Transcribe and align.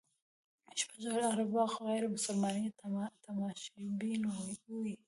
شپږ 0.79 1.03
اربه 1.31 1.63
غیر 1.85 2.03
مسلمان 2.15 2.55
یې 2.63 2.69
تماشبین 3.25 3.91
دي. 4.73 4.93